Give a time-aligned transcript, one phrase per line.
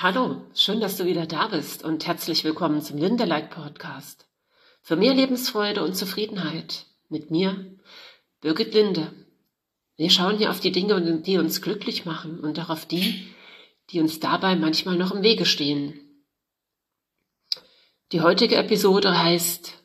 [0.00, 4.28] Hallo, schön, dass du wieder da bist und herzlich willkommen zum Lindelike Podcast.
[4.80, 7.76] Für mehr Lebensfreude und Zufriedenheit mit mir,
[8.40, 9.12] Birgit Linde.
[9.96, 13.26] Wir schauen hier auf die Dinge, die uns glücklich machen und auch auf die,
[13.90, 15.98] die uns dabei manchmal noch im Wege stehen.
[18.12, 19.82] Die heutige Episode heißt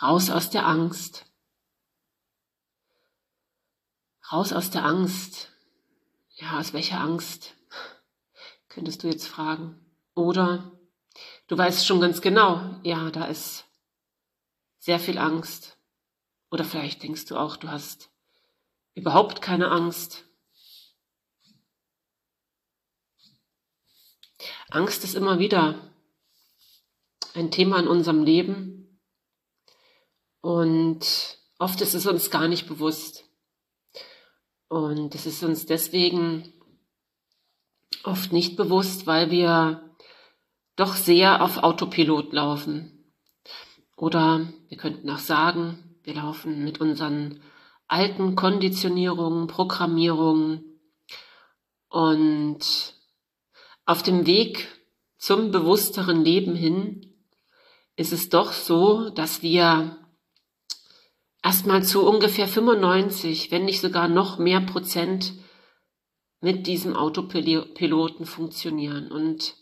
[0.00, 1.26] Raus aus der Angst.
[4.32, 5.52] Raus aus der Angst.
[6.36, 7.59] Ja, aus welcher Angst?
[8.70, 9.84] Könntest du jetzt fragen.
[10.14, 10.72] Oder
[11.48, 13.66] du weißt schon ganz genau, ja, da ist
[14.78, 15.76] sehr viel Angst.
[16.50, 18.10] Oder vielleicht denkst du auch, du hast
[18.94, 20.24] überhaupt keine Angst.
[24.70, 25.92] Angst ist immer wieder
[27.34, 29.00] ein Thema in unserem Leben
[30.40, 33.24] und oft ist es uns gar nicht bewusst.
[34.68, 36.59] Und es ist uns deswegen
[38.04, 39.90] oft nicht bewusst, weil wir
[40.76, 43.12] doch sehr auf Autopilot laufen.
[43.96, 47.42] Oder wir könnten auch sagen, wir laufen mit unseren
[47.86, 50.80] alten Konditionierungen, Programmierungen
[51.88, 52.94] und
[53.84, 54.68] auf dem Weg
[55.18, 57.14] zum bewussteren Leben hin
[57.96, 59.98] ist es doch so, dass wir
[61.42, 65.34] erstmal zu ungefähr 95, wenn nicht sogar noch mehr Prozent
[66.40, 69.10] mit diesem Autopiloten funktionieren.
[69.12, 69.56] Und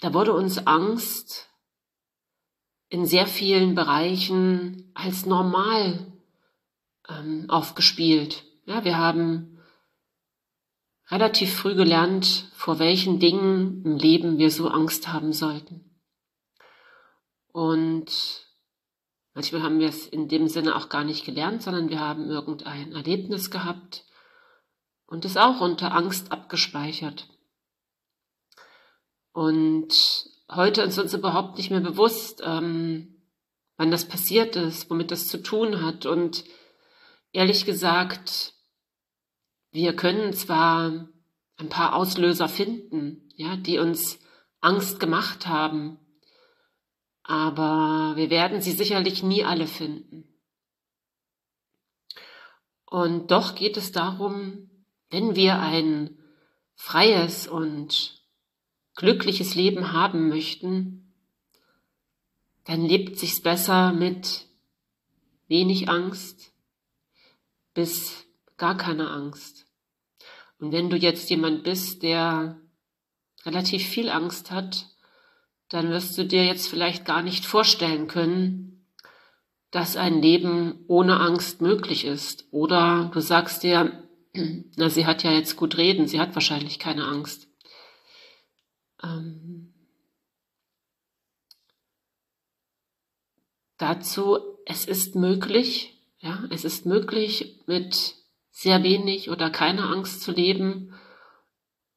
[0.00, 1.48] da wurde uns Angst
[2.88, 6.12] in sehr vielen Bereichen als normal
[7.08, 8.44] ähm, aufgespielt.
[8.66, 9.58] Ja, wir haben
[11.10, 15.90] relativ früh gelernt, vor welchen Dingen im Leben wir so Angst haben sollten.
[17.52, 18.46] Und
[19.34, 22.92] manchmal haben wir es in dem Sinne auch gar nicht gelernt, sondern wir haben irgendein
[22.92, 24.04] Erlebnis gehabt,
[25.06, 27.28] und ist auch unter Angst abgespeichert.
[29.32, 29.92] Und
[30.50, 33.22] heute ist uns überhaupt nicht mehr bewusst, ähm,
[33.76, 36.06] wann das passiert ist, womit das zu tun hat.
[36.06, 36.44] Und
[37.32, 38.54] ehrlich gesagt,
[39.72, 41.08] wir können zwar
[41.56, 44.20] ein paar Auslöser finden, ja, die uns
[44.60, 45.98] Angst gemacht haben,
[47.22, 50.28] aber wir werden sie sicherlich nie alle finden.
[52.86, 54.70] Und doch geht es darum,
[55.14, 56.18] wenn wir ein
[56.74, 58.20] freies und
[58.96, 61.14] glückliches Leben haben möchten,
[62.64, 64.46] dann lebt sich's besser mit
[65.46, 66.52] wenig Angst
[67.74, 68.26] bis
[68.56, 69.66] gar keine Angst.
[70.58, 72.60] Und wenn du jetzt jemand bist, der
[73.44, 74.88] relativ viel Angst hat,
[75.68, 78.84] dann wirst du dir jetzt vielleicht gar nicht vorstellen können,
[79.70, 82.48] dass ein Leben ohne Angst möglich ist.
[82.50, 84.03] Oder du sagst dir,
[84.76, 87.48] na, sie hat ja jetzt gut reden, sie hat wahrscheinlich keine Angst.
[89.02, 89.72] Ähm,
[93.78, 98.14] dazu, es ist möglich, ja, es ist möglich, mit
[98.50, 100.94] sehr wenig oder keiner Angst zu leben.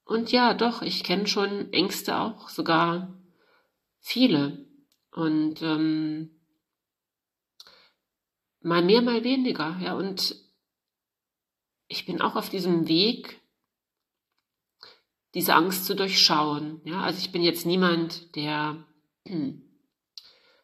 [0.04, 3.14] Und ja, doch, ich kenne schon Ängste auch, sogar
[4.00, 4.66] viele.
[5.12, 6.40] Und ähm,
[8.62, 9.94] mal mehr, mal weniger, ja.
[9.96, 10.47] Und
[11.88, 13.42] ich bin auch auf diesem Weg,
[15.34, 16.82] diese Angst zu durchschauen.
[16.84, 18.84] Ja, also ich bin jetzt niemand, der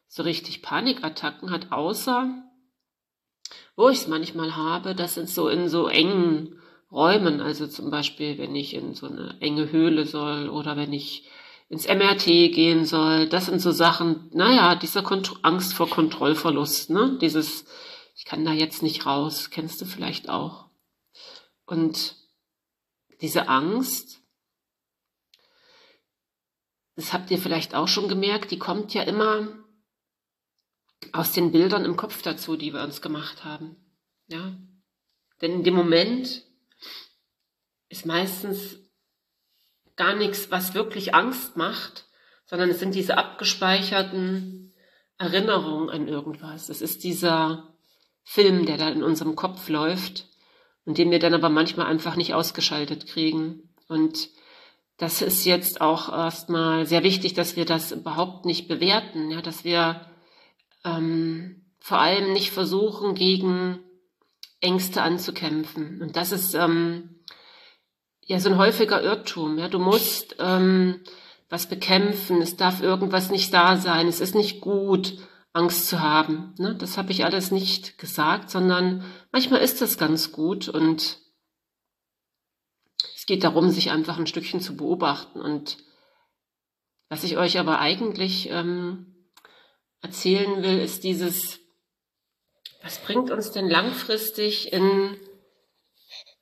[0.07, 2.43] so richtig Panikattacken hat, außer
[3.75, 6.59] wo ich es manchmal habe, das sind so in so engen
[6.91, 11.27] Räumen, also zum Beispiel, wenn ich in so eine enge Höhle soll oder wenn ich
[11.67, 17.17] ins MRT gehen soll, das sind so Sachen, naja, diese Kont Angst vor Kontrollverlust, ne?
[17.19, 17.65] Dieses,
[18.15, 20.67] ich kann da jetzt nicht raus, kennst du vielleicht auch.
[21.65, 22.15] Und
[23.21, 24.21] diese Angst,
[26.95, 29.47] das habt ihr vielleicht auch schon gemerkt, die kommt ja immer
[31.11, 33.75] aus den Bildern im Kopf dazu, die wir uns gemacht haben.
[34.27, 34.57] Ja.
[35.41, 36.43] Denn in dem Moment
[37.89, 38.77] ist meistens
[39.95, 42.05] gar nichts, was wirklich Angst macht,
[42.45, 44.73] sondern es sind diese abgespeicherten
[45.17, 46.69] Erinnerungen an irgendwas.
[46.69, 47.75] Es ist dieser
[48.23, 50.27] Film, der da in unserem Kopf läuft
[50.85, 53.69] und den wir dann aber manchmal einfach nicht ausgeschaltet kriegen.
[53.87, 54.29] Und
[54.97, 59.63] das ist jetzt auch erstmal sehr wichtig, dass wir das überhaupt nicht bewerten, ja, dass
[59.63, 60.01] wir
[60.85, 63.79] ähm, vor allem nicht versuchen, gegen
[64.61, 66.01] Ängste anzukämpfen.
[66.01, 67.23] Und das ist ähm,
[68.21, 69.57] ja so ein häufiger Irrtum.
[69.57, 71.01] Ja, du musst ähm,
[71.49, 75.17] was bekämpfen, es darf irgendwas nicht da sein, es ist nicht gut.
[75.53, 76.55] Angst zu haben.
[76.57, 76.75] Ne?
[76.75, 81.19] Das habe ich alles nicht gesagt, sondern manchmal ist es ganz gut und
[83.15, 85.39] Es geht darum, sich einfach ein Stückchen zu beobachten.
[85.39, 85.77] Und
[87.07, 89.29] was ich euch aber eigentlich ähm,
[90.01, 91.61] erzählen will, ist dieses,
[92.81, 95.15] was bringt uns denn langfristig in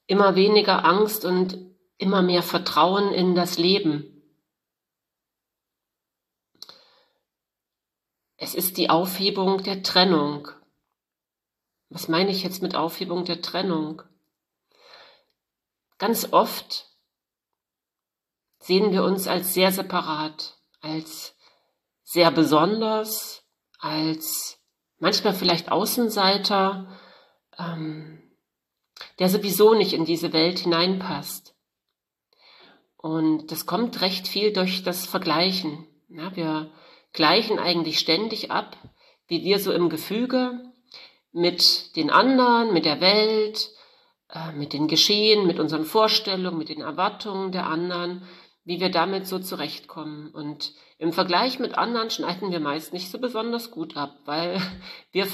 [0.08, 1.60] immer weniger Angst und
[1.98, 4.21] immer mehr Vertrauen in das Leben?
[8.44, 10.48] Es ist die Aufhebung der Trennung.
[11.90, 14.02] Was meine ich jetzt mit Aufhebung der Trennung?
[16.00, 16.88] Ganz oft
[18.58, 21.36] sehen wir uns als sehr separat, als
[22.02, 23.44] sehr besonders,
[23.78, 24.58] als
[24.98, 26.88] manchmal vielleicht Außenseiter,
[27.60, 28.24] ähm,
[29.20, 31.56] der sowieso nicht in diese Welt hineinpasst.
[32.98, 35.86] Und das kommt recht viel durch das Vergleichen.
[36.10, 36.72] Ja, wir
[37.14, 38.78] gleichen eigentlich ständig ab,
[39.28, 40.60] wie wir so im Gefüge
[41.32, 43.70] mit den anderen, mit der Welt,
[44.30, 48.24] äh, mit den Geschehen, mit unseren Vorstellungen, mit den Erwartungen der anderen,
[48.64, 50.30] wie wir damit so zurechtkommen.
[50.30, 54.62] Und im Vergleich mit anderen schneiden wir meist nicht so besonders gut ab, weil
[55.12, 55.28] wir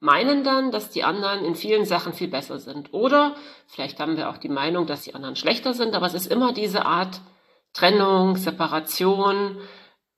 [0.00, 2.92] meinen dann, dass die anderen in vielen Sachen viel besser sind.
[2.92, 3.34] Oder
[3.66, 6.52] vielleicht haben wir auch die Meinung, dass die anderen schlechter sind, aber es ist immer
[6.52, 7.20] diese Art
[7.72, 9.58] Trennung, Separation,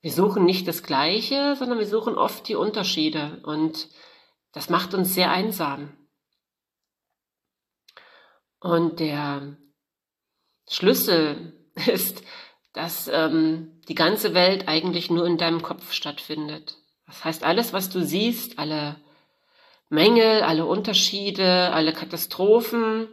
[0.03, 3.89] wir suchen nicht das Gleiche, sondern wir suchen oft die Unterschiede und
[4.53, 5.97] das macht uns sehr einsam.
[8.61, 9.57] Und der
[10.69, 11.53] Schlüssel
[11.87, 12.23] ist,
[12.73, 16.77] dass ähm, die ganze Welt eigentlich nur in deinem Kopf stattfindet.
[17.07, 18.97] Das heißt, alles, was du siehst, alle
[19.89, 23.09] Mängel, alle Unterschiede, alle Katastrophen,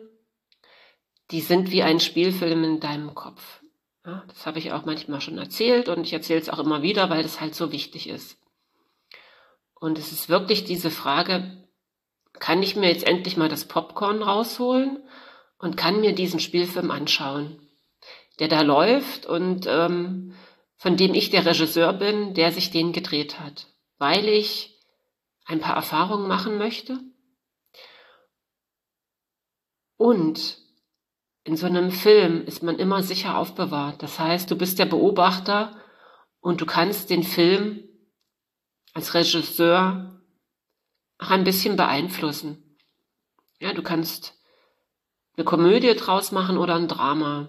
[1.32, 3.62] die sind wie ein Spielfilm in deinem Kopf.
[4.08, 7.10] Ja, das habe ich auch manchmal schon erzählt und ich erzähle es auch immer wieder,
[7.10, 8.38] weil das halt so wichtig ist.
[9.76, 11.68] Und es ist wirklich diese Frage,
[12.32, 15.04] kann ich mir jetzt endlich mal das Popcorn rausholen
[15.60, 17.60] und kann mir diesen Spielfilm anschauen,
[18.40, 20.34] der da läuft und ähm,
[20.78, 23.68] von dem ich der Regisseur bin, der sich den gedreht hat,
[23.98, 24.80] weil ich
[25.46, 26.98] ein paar Erfahrungen machen möchte
[29.98, 30.66] und
[31.48, 34.04] in so einem Film ist man immer sicher aufbewahrt.
[34.04, 35.82] Das heißt, du bist der Beobachter
[36.42, 37.88] und du kannst den Film
[38.94, 40.22] als Regisseur
[41.20, 42.78] auch ein bisschen beeinflussen.
[43.62, 44.38] Ja, du kannst
[45.38, 47.48] eine Komödie draus machen oder ein Drama.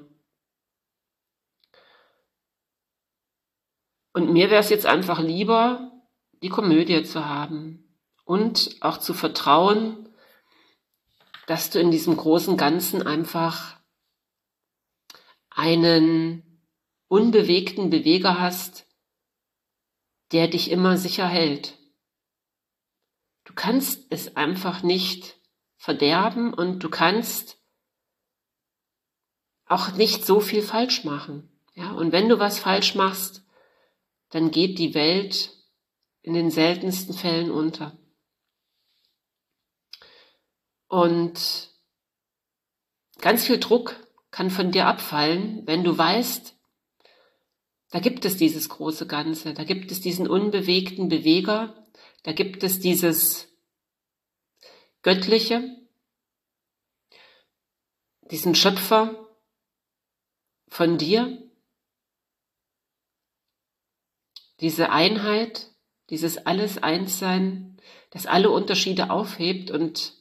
[4.12, 5.90] Und mir wäre es jetzt einfach lieber,
[6.44, 10.08] die Komödie zu haben und auch zu vertrauen,
[11.48, 13.77] dass du in diesem großen Ganzen einfach
[15.58, 16.62] einen
[17.08, 18.86] unbewegten Beweger hast,
[20.30, 21.76] der dich immer sicher hält.
[23.42, 25.36] Du kannst es einfach nicht
[25.76, 27.58] verderben und du kannst
[29.64, 31.50] auch nicht so viel falsch machen.
[31.74, 33.44] Ja, und wenn du was falsch machst,
[34.28, 35.56] dann geht die Welt
[36.22, 37.98] in den seltensten Fällen unter.
[40.86, 41.70] Und
[43.18, 43.96] ganz viel Druck
[44.38, 46.56] kann von dir abfallen, wenn du weißt,
[47.90, 51.88] da gibt es dieses große Ganze, da gibt es diesen unbewegten Beweger,
[52.22, 53.48] da gibt es dieses
[55.02, 55.76] Göttliche,
[58.30, 59.28] diesen Schöpfer
[60.68, 61.42] von dir,
[64.60, 65.72] diese Einheit,
[66.10, 67.76] dieses alles Einssein,
[68.10, 70.14] das alle Unterschiede aufhebt und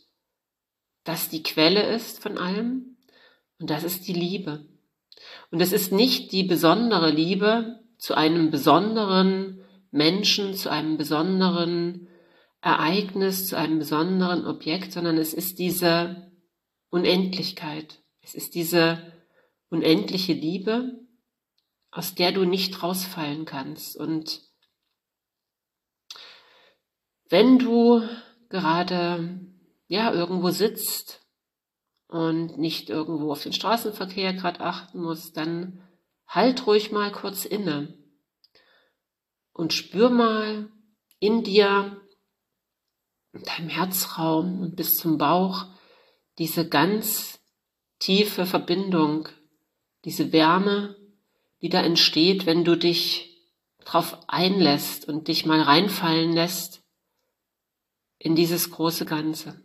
[1.03, 2.96] das die Quelle ist von allem.
[3.59, 4.67] Und das ist die Liebe.
[5.51, 12.07] Und es ist nicht die besondere Liebe zu einem besonderen Menschen, zu einem besonderen
[12.61, 16.31] Ereignis, zu einem besonderen Objekt, sondern es ist diese
[16.89, 18.03] Unendlichkeit.
[18.21, 19.13] Es ist diese
[19.69, 20.99] unendliche Liebe,
[21.91, 23.97] aus der du nicht rausfallen kannst.
[23.97, 24.41] Und
[27.29, 28.07] wenn du
[28.49, 29.39] gerade
[29.87, 31.26] ja irgendwo sitzt
[32.07, 35.81] und nicht irgendwo auf den Straßenverkehr gerade achten muss, dann
[36.27, 37.97] halt ruhig mal kurz inne
[39.53, 40.69] und spür mal
[41.19, 41.99] in dir,
[43.33, 45.65] in deinem Herzraum und bis zum Bauch
[46.37, 47.39] diese ganz
[47.99, 49.27] tiefe Verbindung,
[50.05, 50.95] diese Wärme,
[51.61, 53.35] die da entsteht, wenn du dich
[53.83, 56.83] drauf einlässt und dich mal reinfallen lässt
[58.19, 59.61] in dieses große Ganze.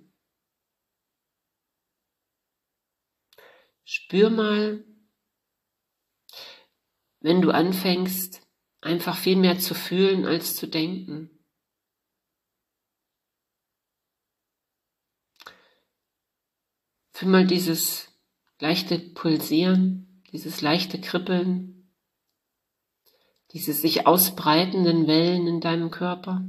[3.85, 4.85] Spür mal,
[7.21, 8.47] wenn du anfängst,
[8.81, 11.31] einfach viel mehr zu fühlen als zu denken.
[17.12, 18.09] Fühl mal dieses
[18.59, 20.09] leichte Pulsieren.
[20.33, 21.91] dieses leichte Kribbeln,
[23.53, 26.43] diese sich ausbreitenden Wellen in deinem Körper,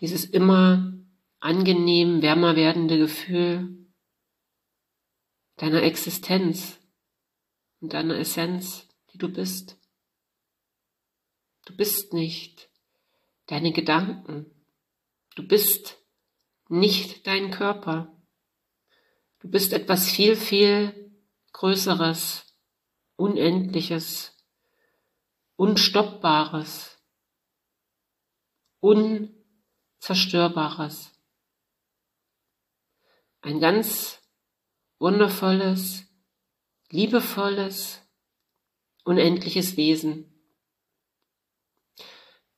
[0.00, 0.92] dieses immer
[1.40, 3.85] angenehm wärmer werdende Gefühl
[5.56, 6.78] deiner Existenz
[7.80, 9.76] und deiner Essenz, die du bist.
[11.64, 12.70] Du bist nicht
[13.46, 14.52] deine Gedanken.
[15.34, 15.98] Du bist
[16.68, 18.16] nicht dein Körper.
[19.40, 21.12] Du bist etwas viel, viel
[21.52, 22.44] Größeres,
[23.16, 24.36] Unendliches,
[25.56, 27.02] Unstoppbares,
[28.80, 31.12] Unzerstörbares.
[33.40, 34.20] Ein ganz
[34.98, 36.06] wundervolles,
[36.90, 38.02] liebevolles,
[39.04, 40.32] unendliches Wesen,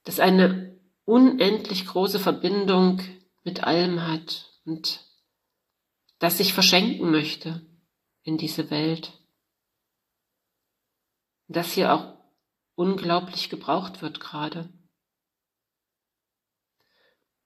[0.05, 3.01] das eine unendlich große Verbindung
[3.45, 5.05] mit allem hat und
[6.19, 7.67] das sich verschenken möchte
[8.23, 9.13] in diese Welt.
[11.47, 12.19] Das hier auch
[12.75, 14.73] unglaublich gebraucht wird gerade.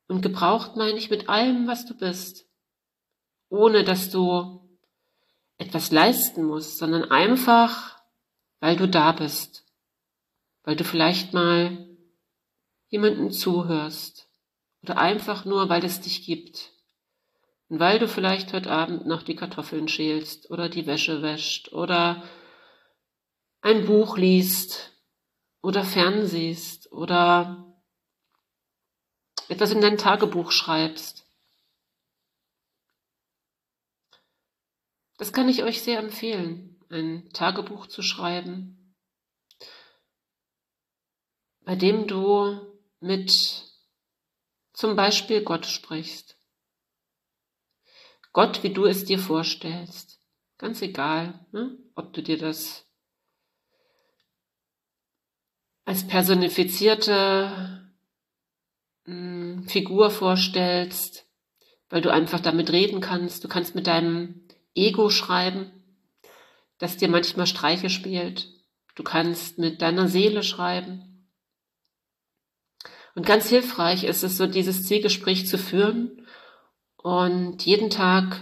[0.09, 2.47] Und gebraucht meine ich mit allem, was du bist,
[3.49, 4.72] ohne dass du
[5.63, 8.03] etwas leisten musst, sondern einfach,
[8.61, 9.65] weil du da bist,
[10.65, 11.89] weil du vielleicht mal
[12.89, 14.29] jemanden zuhörst.
[14.83, 16.73] Oder einfach nur, weil es dich gibt.
[17.69, 22.23] Und weil du vielleicht heute Abend noch die Kartoffeln schälst oder die Wäsche wäscht oder
[23.61, 24.93] ein Buch liest
[25.63, 27.73] oder fernsiehst oder
[29.49, 31.22] etwas in dein Tagebuch schreibst.
[35.23, 38.93] Das kann ich euch sehr empfehlen, ein Tagebuch zu schreiben,
[41.61, 42.61] bei dem du
[42.99, 43.31] mit
[44.73, 46.37] zum Beispiel Gott sprichst.
[48.33, 50.19] Gott, wie du es dir vorstellst.
[50.59, 51.79] Ganz egal, ne?
[51.95, 52.85] ob du dir das
[55.85, 57.93] als personifizierte
[59.05, 61.29] mh, hm, Figur vorstellst,
[61.91, 63.45] weil du einfach damit reden kannst.
[63.45, 65.71] Du kannst mit deinem Ego schreiben,
[66.79, 68.49] das dir manchmal Streiche spielt.
[68.95, 71.29] Du kannst mit deiner Seele schreiben.
[73.15, 76.27] Und ganz hilfreich ist es so, dieses Zielgespräch zu führen
[76.97, 78.41] und jeden Tag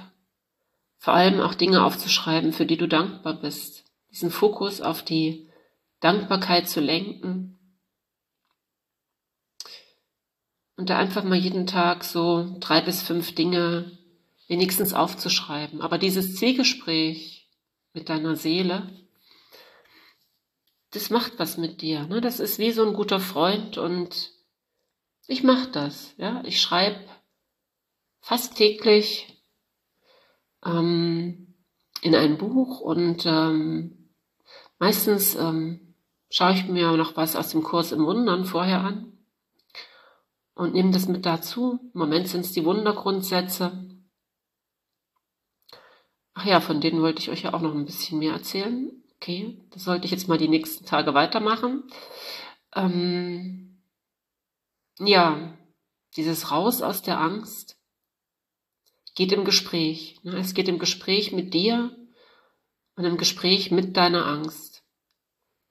[0.99, 3.85] vor allem auch Dinge aufzuschreiben, für die du dankbar bist.
[4.11, 5.49] Diesen Fokus auf die
[6.01, 7.59] Dankbarkeit zu lenken.
[10.77, 13.99] Und da einfach mal jeden Tag so drei bis fünf Dinge
[14.51, 15.81] wenigstens aufzuschreiben.
[15.81, 17.49] Aber dieses Zielgespräch
[17.93, 18.91] mit deiner Seele,
[20.91, 22.07] das macht was mit dir.
[22.09, 22.21] Ne?
[22.21, 24.33] Das ist wie so ein guter Freund und
[25.29, 26.15] ich mache das.
[26.17, 26.43] Ja?
[26.45, 26.99] Ich schreibe
[28.21, 29.41] fast täglich
[30.67, 31.55] ähm,
[32.03, 34.11] in ein Buch und ähm,
[34.81, 35.95] meistens ähm,
[36.29, 39.13] schaue ich mir noch was aus dem Kurs im Wundern vorher an
[40.55, 41.79] und nehme das mit dazu.
[41.95, 43.90] Im Moment sind es die Wundergrundsätze.
[46.41, 48.91] Ach ja, von denen wollte ich euch ja auch noch ein bisschen mehr erzählen.
[49.17, 51.85] Okay, das sollte ich jetzt mal die nächsten Tage weitermachen.
[52.75, 53.83] Ähm,
[54.99, 55.55] ja,
[56.17, 57.79] dieses Raus aus der Angst
[59.15, 60.19] geht im Gespräch.
[60.23, 60.39] Ne?
[60.39, 61.95] Es geht im Gespräch mit dir
[62.97, 64.83] und im Gespräch mit deiner Angst.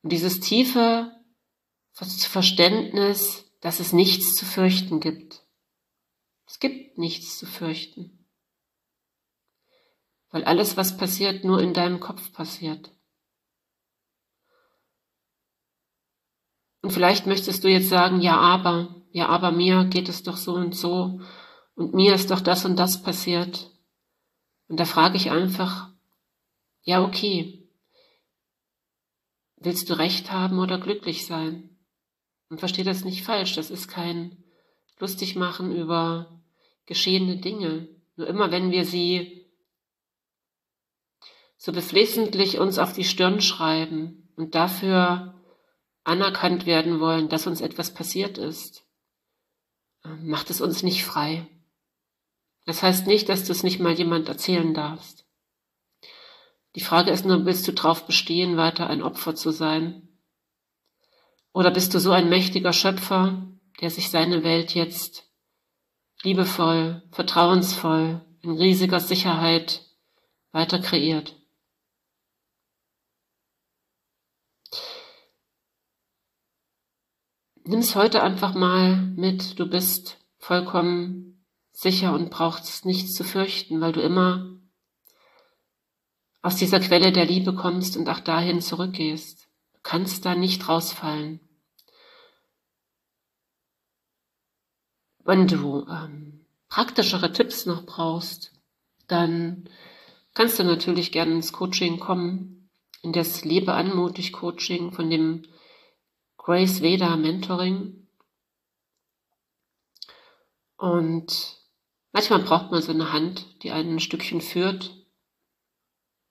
[0.04, 1.12] Und dieses tiefe
[1.94, 5.44] Verständnis, dass es nichts zu fürchten gibt.
[6.46, 8.19] Es gibt nichts zu fürchten.
[10.32, 12.92] Weil alles, was passiert, nur in deinem Kopf passiert.
[16.82, 20.54] Und vielleicht möchtest du jetzt sagen, ja, aber, ja, aber mir geht es doch so
[20.54, 21.20] und so
[21.76, 23.72] und mir ist doch das und das passiert.
[24.68, 25.90] Und da frage ich einfach,
[26.84, 27.70] ja, okay,
[29.58, 31.78] willst du recht haben oder glücklich sein?
[32.50, 34.44] Und versteh das nicht falsch, das ist kein
[35.00, 36.42] lustig machen über
[36.86, 37.88] geschehene Dinge.
[38.16, 39.39] Nur immer wenn wir sie
[41.60, 45.36] so beflissentlich uns auf die Stirn schreiben und dafür
[46.06, 48.86] anerkannt werden wollen, dass uns etwas passiert ist,
[50.06, 51.46] ähm, macht es uns nicht frei.
[52.66, 55.26] Das heißt nicht, dass du es nicht mal jemand erzählen darfst.
[56.76, 60.08] Die Frage ist nur, willst du darauf bestehen, weiter ein Opfer zu sein?
[61.52, 63.52] Oder bist du so ein mächtiger Schöpfer,
[63.82, 65.30] der sich seine Welt jetzt
[66.24, 69.84] liebevoll, vertrauensvoll, in riesiger Sicherheit
[70.54, 71.36] weiter kreiert?
[77.70, 79.60] Nimm es heute einfach mal mit.
[79.60, 84.58] Du bist vollkommen sicher und brauchst nichts zu fürchten, weil du immer
[86.42, 89.48] aus dieser Quelle der Liebe kommst und auch dahin zurückgehst.
[89.74, 91.42] Du kannst da nicht rausfallen.
[95.24, 98.52] Wenn du ähm, praktischere Tipps noch brauchst,
[99.08, 99.70] dann
[100.34, 102.68] kannst du natürlich gerne ins Coaching kommen,
[103.04, 105.44] in das Lebe anmutig Coaching von dem
[106.40, 108.08] Grace Veda Mentoring.
[110.78, 111.58] Und
[112.14, 114.96] manchmal braucht man so eine Hand, die einen ein Stückchen führt.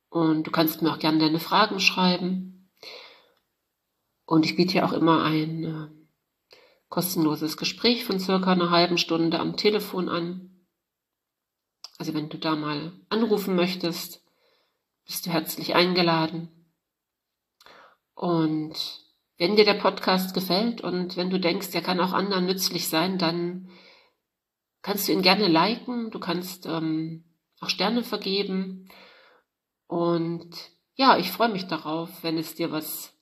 [0.09, 2.71] Und du kannst mir auch gerne deine Fragen schreiben.
[4.25, 6.57] Und ich biete ja auch immer ein äh,
[6.89, 10.67] kostenloses Gespräch von circa einer halben Stunde am Telefon an.
[11.99, 14.25] Also wenn du da mal anrufen möchtest,
[15.05, 16.49] bist du herzlich eingeladen.
[18.15, 19.08] Und
[19.39, 23.19] wenn dir der Podcast gefällt und wenn du denkst, der kann auch anderen nützlich sein,
[23.19, 23.71] dann
[24.83, 27.25] kannst du ihn gerne liken, du kannst ähm,
[27.61, 28.89] auch Sterne vergeben.
[29.87, 30.51] Und
[30.95, 33.17] ja, ich freue mich darauf, wenn es dir was,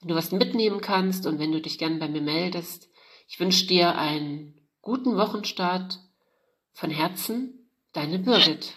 [0.00, 2.90] wenn du was mitnehmen kannst und wenn du dich gerne bei mir meldest.
[3.26, 5.98] Ich wünsche dir einen guten Wochenstart
[6.72, 8.74] von Herzen, deine Birgit.